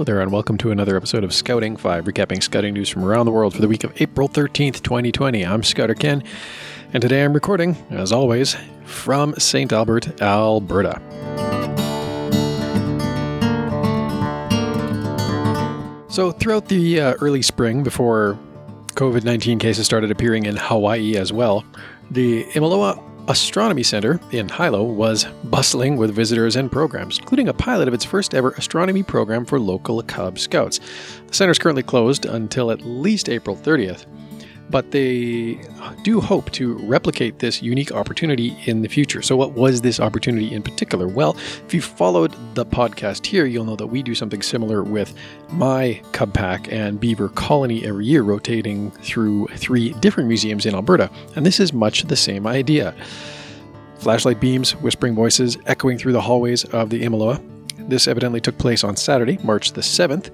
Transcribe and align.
Hello 0.00 0.14
there, 0.14 0.22
and 0.22 0.32
welcome 0.32 0.56
to 0.56 0.70
another 0.70 0.96
episode 0.96 1.24
of 1.24 1.34
Scouting 1.34 1.76
5, 1.76 2.06
recapping 2.06 2.42
scouting 2.42 2.72
news 2.72 2.88
from 2.88 3.04
around 3.04 3.26
the 3.26 3.32
world 3.32 3.52
for 3.52 3.60
the 3.60 3.68
week 3.68 3.84
of 3.84 3.92
April 4.00 4.30
13th, 4.30 4.82
2020. 4.82 5.44
I'm 5.44 5.62
Scouter 5.62 5.94
Ken, 5.94 6.24
and 6.94 7.02
today 7.02 7.22
I'm 7.22 7.34
recording, 7.34 7.76
as 7.90 8.10
always, 8.10 8.56
from 8.86 9.34
St. 9.34 9.70
Albert, 9.70 10.22
Alberta. 10.22 11.02
So, 16.08 16.32
throughout 16.32 16.68
the 16.68 16.98
uh, 16.98 17.14
early 17.20 17.42
spring, 17.42 17.82
before 17.82 18.38
COVID 18.94 19.22
19 19.22 19.58
cases 19.58 19.84
started 19.84 20.10
appearing 20.10 20.46
in 20.46 20.56
Hawaii 20.56 21.18
as 21.18 21.30
well, 21.30 21.62
the 22.10 22.44
Imiloa 22.54 23.09
Astronomy 23.28 23.82
Center 23.82 24.20
in 24.32 24.48
Hilo 24.48 24.82
was 24.82 25.24
bustling 25.44 25.96
with 25.96 26.14
visitors 26.14 26.56
and 26.56 26.70
programs, 26.70 27.18
including 27.18 27.48
a 27.48 27.54
pilot 27.54 27.88
of 27.88 27.94
its 27.94 28.04
first 28.04 28.34
ever 28.34 28.50
astronomy 28.52 29.02
program 29.02 29.44
for 29.44 29.60
local 29.60 30.02
Cub 30.02 30.38
Scouts. 30.38 30.80
The 31.28 31.34
center 31.34 31.52
is 31.52 31.58
currently 31.58 31.82
closed 31.82 32.26
until 32.26 32.70
at 32.70 32.82
least 32.82 33.28
April 33.28 33.56
30th 33.56 34.06
but 34.70 34.90
they 34.92 35.60
do 36.02 36.20
hope 36.20 36.50
to 36.52 36.74
replicate 36.86 37.40
this 37.40 37.62
unique 37.62 37.92
opportunity 37.92 38.56
in 38.66 38.82
the 38.82 38.88
future. 38.88 39.22
So, 39.22 39.36
what 39.36 39.52
was 39.52 39.80
this 39.80 40.00
opportunity 40.00 40.52
in 40.52 40.62
particular? 40.62 41.08
Well, 41.08 41.36
if 41.66 41.74
you 41.74 41.82
followed 41.82 42.34
the 42.54 42.64
podcast 42.64 43.26
here, 43.26 43.46
you'll 43.46 43.64
know 43.64 43.76
that 43.76 43.88
we 43.88 44.02
do 44.02 44.14
something 44.14 44.42
similar 44.42 44.82
with 44.82 45.14
my 45.50 46.00
Cub 46.12 46.32
Pack 46.32 46.72
and 46.72 47.00
Beaver 47.00 47.30
Colony 47.30 47.84
every 47.84 48.06
year, 48.06 48.22
rotating 48.22 48.90
through 48.92 49.48
three 49.48 49.92
different 49.94 50.28
museums 50.28 50.66
in 50.66 50.74
Alberta. 50.74 51.10
And 51.36 51.44
this 51.44 51.60
is 51.60 51.72
much 51.72 52.04
the 52.04 52.16
same 52.16 52.46
idea. 52.46 52.94
Flashlight 53.98 54.40
beams, 54.40 54.72
whispering 54.76 55.14
voices 55.14 55.58
echoing 55.66 55.98
through 55.98 56.12
the 56.12 56.20
hallways 56.22 56.64
of 56.64 56.90
the 56.90 57.02
Imiloa. 57.02 57.42
This 57.88 58.08
evidently 58.08 58.40
took 58.40 58.56
place 58.56 58.84
on 58.84 58.96
Saturday, 58.96 59.38
March 59.42 59.72
the 59.72 59.80
7th. 59.80 60.30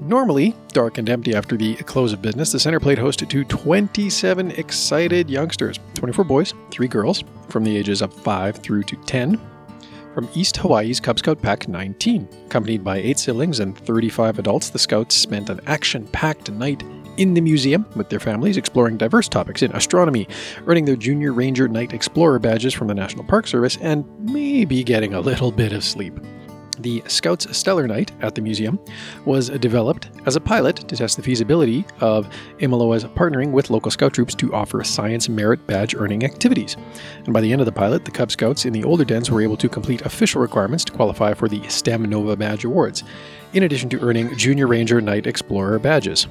Normally 0.00 0.54
dark 0.68 0.98
and 0.98 1.08
empty 1.08 1.34
after 1.34 1.56
the 1.56 1.74
close 1.76 2.12
of 2.12 2.22
business, 2.22 2.52
the 2.52 2.60
center 2.60 2.78
played 2.78 2.98
host 2.98 3.18
to 3.28 3.44
27 3.44 4.50
excited 4.52 5.30
youngsters 5.30 5.80
24 5.94 6.24
boys, 6.24 6.54
3 6.70 6.86
girls, 6.86 7.24
from 7.48 7.64
the 7.64 7.76
ages 7.76 8.02
of 8.02 8.12
5 8.12 8.56
through 8.56 8.82
to 8.84 8.96
10, 8.96 9.40
from 10.14 10.28
East 10.34 10.56
Hawaii's 10.58 11.00
Cub 11.00 11.18
Scout 11.18 11.40
Pack 11.40 11.68
19. 11.68 12.28
Accompanied 12.46 12.84
by 12.84 12.98
8 12.98 13.18
siblings 13.18 13.60
and 13.60 13.76
35 13.76 14.38
adults, 14.38 14.70
the 14.70 14.78
Scouts 14.78 15.14
spent 15.14 15.50
an 15.50 15.60
action 15.66 16.06
packed 16.08 16.50
night 16.50 16.82
in 17.16 17.32
the 17.34 17.40
museum 17.40 17.86
with 17.96 18.10
their 18.10 18.20
families, 18.20 18.58
exploring 18.58 18.98
diverse 18.98 19.28
topics 19.28 19.62
in 19.62 19.72
astronomy, 19.72 20.28
earning 20.66 20.84
their 20.84 20.96
Junior 20.96 21.32
Ranger 21.32 21.68
Night 21.68 21.94
Explorer 21.94 22.38
badges 22.38 22.74
from 22.74 22.88
the 22.88 22.94
National 22.94 23.24
Park 23.24 23.46
Service, 23.46 23.78
and 23.80 24.04
maybe 24.20 24.84
getting 24.84 25.14
a 25.14 25.20
little 25.20 25.50
bit 25.50 25.72
of 25.72 25.82
sleep. 25.82 26.18
The 26.78 27.02
Scouts 27.06 27.56
Stellar 27.56 27.86
Night 27.86 28.12
at 28.20 28.34
the 28.34 28.42
museum 28.42 28.78
was 29.24 29.48
developed 29.48 30.10
as 30.26 30.36
a 30.36 30.40
pilot 30.40 30.76
to 30.76 30.96
test 30.96 31.16
the 31.16 31.22
feasibility 31.22 31.86
of 32.00 32.28
Imiloa's 32.58 33.04
partnering 33.04 33.50
with 33.50 33.70
local 33.70 33.90
scout 33.90 34.12
troops 34.12 34.34
to 34.36 34.52
offer 34.54 34.84
science 34.84 35.28
merit 35.28 35.66
badge 35.66 35.94
earning 35.94 36.24
activities. 36.24 36.76
And 37.24 37.32
by 37.32 37.40
the 37.40 37.50
end 37.50 37.62
of 37.62 37.66
the 37.66 37.72
pilot, 37.72 38.04
the 38.04 38.10
Cub 38.10 38.30
Scouts 38.30 38.66
in 38.66 38.72
the 38.72 38.84
older 38.84 39.04
dens 39.04 39.30
were 39.30 39.40
able 39.40 39.56
to 39.56 39.68
complete 39.68 40.02
official 40.02 40.40
requirements 40.40 40.84
to 40.84 40.92
qualify 40.92 41.32
for 41.32 41.48
the 41.48 41.66
STEM 41.68 42.04
Nova 42.04 42.36
Badge 42.36 42.64
Awards, 42.64 43.04
in 43.54 43.62
addition 43.62 43.88
to 43.90 44.00
earning 44.00 44.36
Junior 44.36 44.66
Ranger 44.66 45.00
Night 45.00 45.26
Explorer 45.26 45.78
badges. 45.78 46.26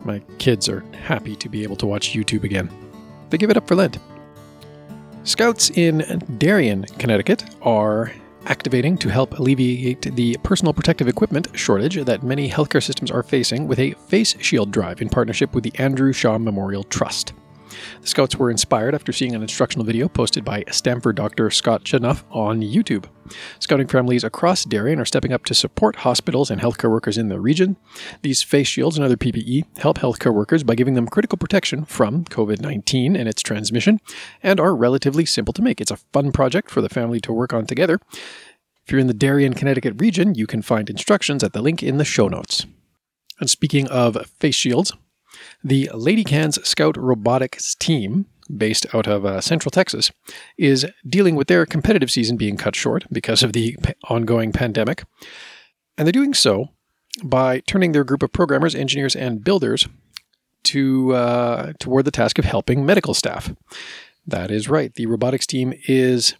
My 0.00 0.20
kids 0.38 0.68
are 0.68 0.84
happy 0.92 1.36
to 1.36 1.48
be 1.48 1.62
able 1.62 1.76
to 1.76 1.86
watch 1.86 2.12
YouTube 2.12 2.44
again. 2.44 2.70
They 3.30 3.38
give 3.38 3.50
it 3.50 3.56
up 3.56 3.68
for 3.68 3.74
Lent. 3.74 3.98
Scouts 5.24 5.70
in 5.70 6.22
Darien, 6.38 6.84
Connecticut 6.98 7.44
are 7.62 8.12
activating 8.46 8.96
to 8.98 9.08
help 9.08 9.38
alleviate 9.38 10.02
the 10.16 10.36
personal 10.42 10.72
protective 10.72 11.08
equipment 11.08 11.48
shortage 11.54 11.96
that 12.04 12.22
many 12.22 12.50
healthcare 12.50 12.82
systems 12.82 13.10
are 13.10 13.22
facing 13.22 13.68
with 13.68 13.78
a 13.78 13.92
face 14.08 14.36
shield 14.40 14.70
drive 14.70 15.02
in 15.02 15.08
partnership 15.08 15.54
with 15.54 15.64
the 15.64 15.72
Andrew 15.78 16.12
Shaw 16.12 16.38
Memorial 16.38 16.84
Trust. 16.84 17.32
The 18.00 18.06
Scouts 18.06 18.36
were 18.36 18.50
inspired 18.50 18.94
after 18.94 19.12
seeing 19.12 19.34
an 19.34 19.42
instructional 19.42 19.84
video 19.84 20.08
posted 20.08 20.44
by 20.44 20.64
Stanford 20.70 21.16
Dr. 21.16 21.50
Scott 21.50 21.84
Chanuff 21.84 22.24
on 22.30 22.60
YouTube. 22.60 23.06
Scouting 23.58 23.88
families 23.88 24.24
across 24.24 24.64
Darien 24.64 25.00
are 25.00 25.04
stepping 25.04 25.32
up 25.32 25.44
to 25.46 25.54
support 25.54 25.96
hospitals 25.96 26.50
and 26.50 26.60
healthcare 26.60 26.90
workers 26.90 27.18
in 27.18 27.28
the 27.28 27.40
region. 27.40 27.76
These 28.22 28.42
face 28.42 28.68
shields 28.68 28.96
and 28.96 29.04
other 29.04 29.16
PPE 29.16 29.78
help 29.78 29.98
healthcare 29.98 30.34
workers 30.34 30.62
by 30.62 30.74
giving 30.74 30.94
them 30.94 31.08
critical 31.08 31.38
protection 31.38 31.84
from 31.84 32.24
COVID 32.24 32.60
19 32.60 33.16
and 33.16 33.28
its 33.28 33.42
transmission, 33.42 34.00
and 34.42 34.60
are 34.60 34.74
relatively 34.74 35.24
simple 35.24 35.52
to 35.54 35.62
make. 35.62 35.80
It's 35.80 35.90
a 35.90 35.96
fun 35.96 36.32
project 36.32 36.70
for 36.70 36.80
the 36.80 36.88
family 36.88 37.20
to 37.20 37.32
work 37.32 37.52
on 37.52 37.66
together. 37.66 38.00
If 38.84 38.92
you're 38.92 39.00
in 39.00 39.08
the 39.08 39.14
Darien, 39.14 39.54
Connecticut 39.54 40.00
region, 40.00 40.36
you 40.36 40.46
can 40.46 40.62
find 40.62 40.88
instructions 40.88 41.42
at 41.42 41.52
the 41.52 41.62
link 41.62 41.82
in 41.82 41.98
the 41.98 42.04
show 42.04 42.28
notes. 42.28 42.66
And 43.40 43.50
speaking 43.50 43.88
of 43.88 44.16
face 44.38 44.54
shields, 44.54 44.92
the 45.66 45.90
Lady 45.92 46.22
Cans 46.22 46.64
Scout 46.66 46.96
Robotics 46.96 47.74
team, 47.74 48.26
based 48.56 48.86
out 48.94 49.08
of 49.08 49.26
uh, 49.26 49.40
Central 49.40 49.72
Texas, 49.72 50.12
is 50.56 50.86
dealing 51.08 51.34
with 51.34 51.48
their 51.48 51.66
competitive 51.66 52.08
season 52.08 52.36
being 52.36 52.56
cut 52.56 52.76
short 52.76 53.04
because 53.10 53.42
of 53.42 53.52
the 53.52 53.76
ongoing 54.08 54.52
pandemic. 54.52 55.02
And 55.98 56.06
they're 56.06 56.12
doing 56.12 56.34
so 56.34 56.68
by 57.24 57.60
turning 57.60 57.90
their 57.90 58.04
group 58.04 58.22
of 58.22 58.32
programmers, 58.32 58.76
engineers, 58.76 59.16
and 59.16 59.42
builders 59.42 59.88
to 60.64 61.14
uh, 61.14 61.72
toward 61.80 62.04
the 62.04 62.12
task 62.12 62.38
of 62.38 62.44
helping 62.44 62.86
medical 62.86 63.14
staff. 63.14 63.52
That 64.24 64.52
is 64.52 64.68
right. 64.68 64.94
The 64.94 65.06
robotics 65.06 65.46
team 65.46 65.74
is 65.88 66.34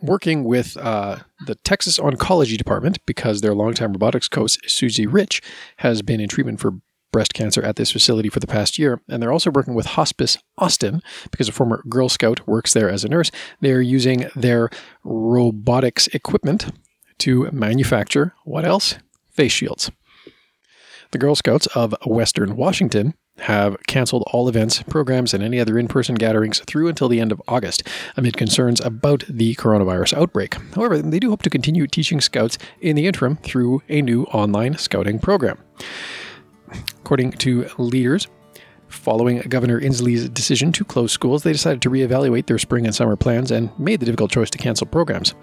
working 0.00 0.42
with 0.42 0.76
uh, 0.78 1.18
the 1.46 1.54
Texas 1.56 1.98
Oncology 1.98 2.56
Department 2.56 2.98
because 3.06 3.40
their 3.40 3.54
longtime 3.54 3.92
robotics 3.92 4.26
coach, 4.26 4.58
Susie 4.68 5.06
Rich, 5.06 5.42
has 5.78 6.02
been 6.02 6.20
in 6.20 6.28
treatment 6.28 6.58
for 6.58 6.80
breast 7.14 7.32
cancer 7.32 7.62
at 7.62 7.76
this 7.76 7.92
facility 7.92 8.28
for 8.28 8.40
the 8.40 8.46
past 8.48 8.76
year. 8.76 9.00
And 9.08 9.22
they're 9.22 9.32
also 9.32 9.52
working 9.52 9.74
with 9.74 9.86
Hospice 9.86 10.36
Austin 10.58 11.00
because 11.30 11.48
a 11.48 11.52
former 11.52 11.80
Girl 11.88 12.08
Scout 12.08 12.44
works 12.48 12.72
there 12.72 12.90
as 12.90 13.04
a 13.04 13.08
nurse. 13.08 13.30
They're 13.60 13.80
using 13.80 14.28
their 14.34 14.68
robotics 15.04 16.08
equipment 16.08 16.72
to 17.18 17.48
manufacture 17.52 18.34
what 18.42 18.64
else? 18.64 18.96
Face 19.30 19.52
shields. 19.52 19.92
The 21.12 21.18
Girl 21.18 21.36
Scouts 21.36 21.68
of 21.68 21.94
Western 22.04 22.56
Washington 22.56 23.14
have 23.38 23.76
canceled 23.86 24.24
all 24.32 24.48
events, 24.48 24.82
programs, 24.82 25.32
and 25.32 25.40
any 25.40 25.60
other 25.60 25.78
in 25.78 25.86
person 25.86 26.16
gatherings 26.16 26.58
through 26.66 26.88
until 26.88 27.08
the 27.08 27.20
end 27.20 27.30
of 27.30 27.40
August 27.46 27.84
amid 28.16 28.36
concerns 28.36 28.80
about 28.80 29.22
the 29.28 29.54
coronavirus 29.54 30.14
outbreak. 30.14 30.56
However, 30.74 31.00
they 31.00 31.20
do 31.20 31.30
hope 31.30 31.42
to 31.42 31.50
continue 31.50 31.86
teaching 31.86 32.20
scouts 32.20 32.58
in 32.80 32.96
the 32.96 33.06
interim 33.06 33.36
through 33.36 33.82
a 33.88 34.02
new 34.02 34.24
online 34.24 34.76
scouting 34.78 35.20
program. 35.20 35.58
According 37.04 37.32
to 37.32 37.68
leaders, 37.76 38.28
Following 38.88 39.40
Governor 39.40 39.78
Inslee's 39.78 40.26
decision 40.30 40.72
to 40.72 40.84
close 40.84 41.12
schools, 41.12 41.42
they 41.42 41.52
decided 41.52 41.82
to 41.82 41.90
reevaluate 41.90 42.46
their 42.46 42.58
spring 42.58 42.86
and 42.86 42.94
summer 42.94 43.14
plans 43.14 43.50
and 43.50 43.68
made 43.78 44.00
the 44.00 44.06
difficult 44.06 44.30
choice 44.30 44.48
to 44.48 44.56
cancel 44.56 44.86
programs. 44.86 45.34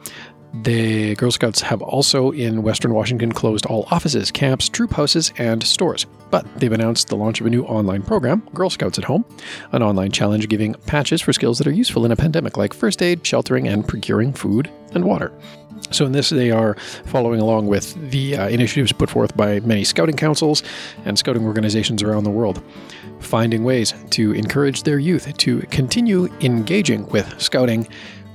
The 0.63 1.13
Girl 1.16 1.29
Scouts 1.29 1.61
have 1.61 1.83
also 1.83 2.31
in 2.31 2.63
Western 2.63 2.95
Washington 2.95 3.31
closed 3.31 3.67
all 3.67 3.88
offices, 3.91 4.31
camps, 4.31 4.69
troop 4.69 4.91
houses, 4.94 5.33
and 5.38 5.61
stores. 5.61 6.07
But 6.31 6.47
they've 6.59 6.72
announced 6.72 7.09
the 7.09 7.16
launch 7.16 7.41
of 7.41 7.45
a 7.45 7.51
new 7.51 7.63
online 7.66 8.01
program, 8.01 8.41
Girl 8.55 8.72
Scouts 8.72 8.97
at 8.97 9.03
Home, 9.03 9.23
an 9.72 9.83
online 9.83 10.11
challenge 10.11 10.49
giving 10.49 10.73
patches 10.88 11.22
for 11.22 11.31
skills 11.31 11.59
that 11.59 11.67
are 11.67 11.72
useful 11.72 12.05
in 12.05 12.11
a 12.11 12.16
pandemic, 12.16 12.57
like 12.57 12.73
first 12.73 13.03
aid, 13.03 13.25
sheltering, 13.25 13.67
and 13.67 13.88
procuring 13.88 14.33
food 14.33 14.72
and 14.93 15.05
water. 15.05 15.31
So, 15.89 16.05
in 16.05 16.11
this, 16.11 16.29
they 16.29 16.51
are 16.51 16.75
following 17.05 17.41
along 17.41 17.67
with 17.67 18.11
the 18.11 18.37
uh, 18.37 18.47
initiatives 18.47 18.93
put 18.93 19.09
forth 19.09 19.35
by 19.35 19.59
many 19.61 19.83
scouting 19.83 20.15
councils 20.15 20.63
and 21.05 21.17
scouting 21.17 21.45
organizations 21.45 22.01
around 22.03 22.23
the 22.23 22.29
world, 22.29 22.63
finding 23.19 23.63
ways 23.63 23.93
to 24.11 24.31
encourage 24.33 24.83
their 24.83 24.99
youth 24.99 25.35
to 25.37 25.61
continue 25.63 26.27
engaging 26.41 27.07
with 27.07 27.41
scouting 27.41 27.87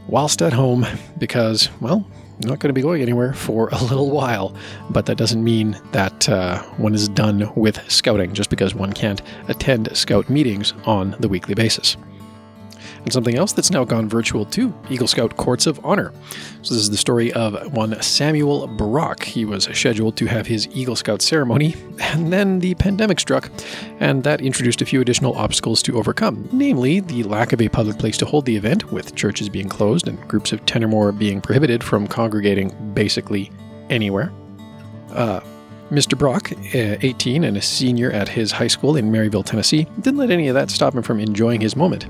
whilst 0.08 0.42
at 0.42 0.52
home 0.52 0.86
because, 1.18 1.70
well, 1.80 2.06
not 2.40 2.58
going 2.58 2.68
to 2.68 2.74
be 2.74 2.82
going 2.82 3.02
anywhere 3.02 3.32
for 3.32 3.68
a 3.72 3.82
little 3.82 4.10
while. 4.10 4.54
But 4.90 5.06
that 5.06 5.16
doesn't 5.16 5.42
mean 5.42 5.78
that 5.92 6.28
uh, 6.28 6.62
one 6.76 6.94
is 6.94 7.08
done 7.08 7.50
with 7.54 7.80
scouting 7.90 8.34
just 8.34 8.50
because 8.50 8.74
one 8.74 8.92
can't 8.92 9.22
attend 9.48 9.94
scout 9.96 10.28
meetings 10.28 10.74
on 10.84 11.16
the 11.20 11.28
weekly 11.28 11.54
basis. 11.54 11.96
And 13.06 13.12
something 13.12 13.36
else 13.36 13.52
that's 13.52 13.70
now 13.70 13.84
gone 13.84 14.08
virtual 14.08 14.44
too 14.44 14.74
Eagle 14.90 15.06
Scout 15.06 15.36
Courts 15.36 15.68
of 15.68 15.78
Honor. 15.84 16.12
So, 16.62 16.74
this 16.74 16.82
is 16.82 16.90
the 16.90 16.96
story 16.96 17.32
of 17.34 17.72
one 17.72 18.02
Samuel 18.02 18.66
Brock. 18.66 19.22
He 19.22 19.44
was 19.44 19.68
scheduled 19.72 20.16
to 20.16 20.26
have 20.26 20.48
his 20.48 20.66
Eagle 20.74 20.96
Scout 20.96 21.22
ceremony, 21.22 21.76
and 22.00 22.32
then 22.32 22.58
the 22.58 22.74
pandemic 22.74 23.20
struck, 23.20 23.48
and 24.00 24.24
that 24.24 24.40
introduced 24.40 24.82
a 24.82 24.84
few 24.84 25.00
additional 25.00 25.36
obstacles 25.36 25.84
to 25.84 25.96
overcome, 25.96 26.48
namely 26.50 26.98
the 26.98 27.22
lack 27.22 27.52
of 27.52 27.62
a 27.62 27.68
public 27.68 27.96
place 27.96 28.16
to 28.16 28.26
hold 28.26 28.44
the 28.44 28.56
event, 28.56 28.90
with 28.90 29.14
churches 29.14 29.48
being 29.48 29.68
closed 29.68 30.08
and 30.08 30.18
groups 30.26 30.52
of 30.52 30.66
10 30.66 30.82
or 30.82 30.88
more 30.88 31.12
being 31.12 31.40
prohibited 31.40 31.84
from 31.84 32.08
congregating 32.08 32.74
basically 32.92 33.52
anywhere. 33.88 34.32
Uh, 35.12 35.38
Mr. 35.90 36.18
Brock, 36.18 36.50
uh, 36.74 36.98
18 37.02 37.44
and 37.44 37.56
a 37.56 37.62
senior 37.62 38.10
at 38.10 38.28
his 38.28 38.50
high 38.50 38.66
school 38.66 38.96
in 38.96 39.12
Maryville, 39.12 39.44
Tennessee, 39.44 39.86
didn't 40.00 40.18
let 40.18 40.32
any 40.32 40.48
of 40.48 40.54
that 40.54 40.68
stop 40.68 40.94
him 40.94 41.02
from 41.02 41.20
enjoying 41.20 41.60
his 41.60 41.76
moment. 41.76 42.06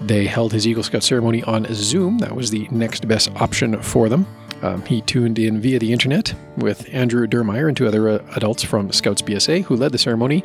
They 0.00 0.26
held 0.26 0.52
his 0.52 0.66
Eagle 0.66 0.82
Scout 0.82 1.02
ceremony 1.02 1.42
on 1.42 1.66
Zoom. 1.72 2.18
That 2.18 2.34
was 2.34 2.50
the 2.50 2.66
next 2.70 3.06
best 3.06 3.30
option 3.36 3.80
for 3.82 4.08
them. 4.08 4.26
Um, 4.62 4.82
he 4.84 5.00
tuned 5.02 5.38
in 5.38 5.60
via 5.60 5.78
the 5.78 5.92
internet 5.92 6.34
with 6.56 6.86
Andrew 6.92 7.26
Dermeyer 7.26 7.68
and 7.68 7.76
two 7.76 7.86
other 7.86 8.08
uh, 8.08 8.18
adults 8.36 8.62
from 8.62 8.92
Scouts 8.92 9.22
BSA 9.22 9.64
who 9.64 9.76
led 9.76 9.92
the 9.92 9.98
ceremony, 9.98 10.44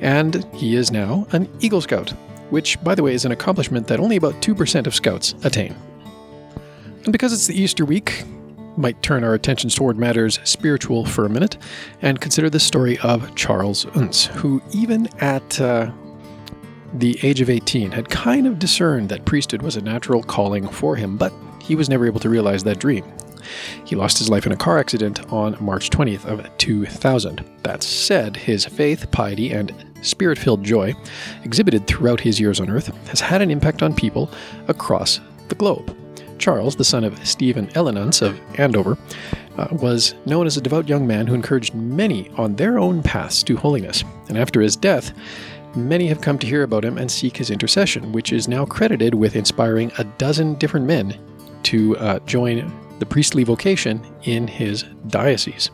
and 0.00 0.44
he 0.54 0.74
is 0.74 0.90
now 0.90 1.26
an 1.32 1.48
Eagle 1.60 1.80
Scout, 1.80 2.10
which, 2.50 2.82
by 2.82 2.94
the 2.94 3.02
way, 3.02 3.14
is 3.14 3.24
an 3.24 3.32
accomplishment 3.32 3.86
that 3.86 4.00
only 4.00 4.16
about 4.16 4.34
2% 4.34 4.86
of 4.86 4.94
Scouts 4.94 5.34
attain. 5.44 5.76
And 7.04 7.12
because 7.12 7.32
it's 7.32 7.46
the 7.46 7.60
Easter 7.60 7.84
week, 7.84 8.24
might 8.76 9.00
turn 9.02 9.22
our 9.22 9.34
attentions 9.34 9.74
toward 9.74 9.98
matters 9.98 10.40
spiritual 10.44 11.04
for 11.04 11.26
a 11.26 11.28
minute 11.28 11.58
and 12.00 12.20
consider 12.20 12.48
the 12.48 12.60
story 12.60 12.98
of 12.98 13.34
Charles 13.34 13.84
Unz, 13.86 14.26
who, 14.28 14.62
even 14.72 15.08
at 15.20 15.60
uh, 15.60 15.90
the 16.94 17.18
age 17.22 17.40
of 17.40 17.50
18, 17.50 17.90
had 17.90 18.08
kind 18.08 18.46
of 18.46 18.58
discerned 18.58 19.08
that 19.08 19.24
priesthood 19.24 19.62
was 19.62 19.76
a 19.76 19.80
natural 19.80 20.22
calling 20.22 20.68
for 20.68 20.96
him, 20.96 21.16
but 21.16 21.32
he 21.60 21.74
was 21.74 21.88
never 21.88 22.06
able 22.06 22.20
to 22.20 22.28
realize 22.28 22.64
that 22.64 22.78
dream. 22.78 23.04
He 23.84 23.96
lost 23.96 24.18
his 24.18 24.28
life 24.28 24.46
in 24.46 24.52
a 24.52 24.56
car 24.56 24.78
accident 24.78 25.32
on 25.32 25.56
March 25.60 25.90
20th 25.90 26.24
of 26.24 26.56
2000. 26.58 27.44
That 27.62 27.82
said, 27.82 28.36
his 28.36 28.64
faith, 28.64 29.10
piety, 29.10 29.52
and 29.52 29.74
spirit-filled 30.02 30.64
joy 30.64 30.94
exhibited 31.44 31.86
throughout 31.86 32.20
his 32.20 32.40
years 32.40 32.60
on 32.60 32.70
earth 32.70 32.88
has 33.08 33.20
had 33.20 33.42
an 33.42 33.50
impact 33.50 33.82
on 33.82 33.94
people 33.94 34.30
across 34.68 35.20
the 35.48 35.54
globe. 35.54 35.96
Charles, 36.38 36.74
the 36.74 36.84
son 36.84 37.04
of 37.04 37.24
Stephen 37.26 37.70
Ellen 37.76 37.96
of 37.96 38.40
Andover, 38.58 38.98
uh, 39.58 39.68
was 39.70 40.14
known 40.26 40.46
as 40.46 40.56
a 40.56 40.60
devout 40.60 40.88
young 40.88 41.06
man 41.06 41.26
who 41.26 41.34
encouraged 41.34 41.74
many 41.74 42.30
on 42.30 42.56
their 42.56 42.78
own 42.78 43.02
paths 43.02 43.42
to 43.44 43.56
holiness. 43.56 44.02
And 44.28 44.36
after 44.36 44.60
his 44.60 44.74
death, 44.74 45.12
many 45.76 46.06
have 46.06 46.20
come 46.20 46.38
to 46.38 46.46
hear 46.46 46.62
about 46.62 46.84
him 46.84 46.98
and 46.98 47.10
seek 47.10 47.36
his 47.36 47.50
intercession, 47.50 48.12
which 48.12 48.32
is 48.32 48.48
now 48.48 48.64
credited 48.64 49.14
with 49.14 49.36
inspiring 49.36 49.92
a 49.98 50.04
dozen 50.04 50.54
different 50.54 50.86
men 50.86 51.18
to 51.64 51.96
uh, 51.98 52.18
join 52.20 52.72
the 52.98 53.06
priestly 53.06 53.44
vocation 53.44 54.04
in 54.24 54.46
his 54.46 54.84
diocese. 55.08 55.70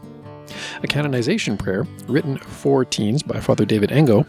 A 0.83 0.87
canonization 0.87 1.57
prayer 1.57 1.87
written 2.07 2.39
for 2.39 2.85
teens 2.85 3.23
by 3.23 3.41
Father 3.41 3.65
David 3.65 3.93
Engo, 3.93 4.25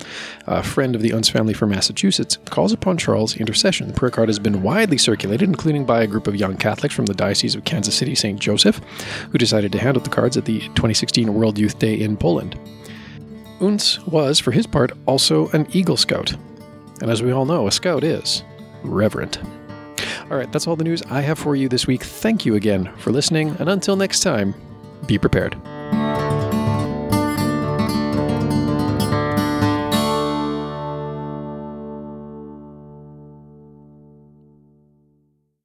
a 0.48 0.64
friend 0.64 0.96
of 0.96 1.02
the 1.02 1.12
Unz 1.12 1.32
family 1.32 1.54
from 1.54 1.70
Massachusetts, 1.70 2.38
calls 2.50 2.74
upon 2.74 2.98
Charles' 2.98 3.38
intercession. 3.38 3.88
The 3.88 3.94
prayer 3.94 4.12
card 4.12 4.30
has 4.30 4.40
been 4.40 4.62
widely 4.62 4.98
circulated, 4.98 5.48
including 5.48 5.86
by 5.86 6.04
a 6.04 6.08
group 6.08 6.28
of 6.28 6.36
young 6.36 6.58
Catholics 6.58 6.94
from 6.94 7.06
the 7.06 7.14
Diocese 7.14 7.56
of 7.56 7.64
Kansas 7.64 7.96
City 7.96 8.16
St. 8.16 8.40
Joseph, 8.40 8.80
who 9.32 9.38
decided 9.38 9.72
to 9.72 9.80
hand 9.80 9.98
out 9.98 10.04
the 10.04 10.10
cards 10.10 10.38
at 10.38 10.46
the 10.46 10.60
2016 10.60 11.34
World 11.34 11.58
Youth 11.58 11.80
Day 11.80 12.00
in 12.00 12.18
Poland. 12.18 12.60
Unz 13.60 14.06
was, 14.08 14.40
for 14.40 14.52
his 14.52 14.66
part, 14.66 14.92
also 15.06 15.50
an 15.50 15.68
Eagle 15.72 15.98
Scout. 15.98 16.34
And 17.02 17.10
as 17.10 17.22
we 17.22 17.32
all 17.32 17.46
know, 17.46 17.68
a 17.68 17.72
scout 17.72 18.04
is 18.04 18.44
reverent. 18.84 19.40
All 20.30 20.38
right, 20.38 20.52
that's 20.52 20.68
all 20.68 20.76
the 20.76 20.84
news 20.84 21.02
I 21.10 21.22
have 21.22 21.40
for 21.40 21.56
you 21.56 21.70
this 21.70 21.88
week. 21.88 22.04
Thank 22.04 22.46
you 22.46 22.56
again 22.56 22.92
for 22.98 23.12
listening, 23.12 23.56
and 23.60 23.70
until 23.70 23.96
next 23.96 24.22
time, 24.22 24.54
be 25.08 25.18
prepared. 25.18 25.58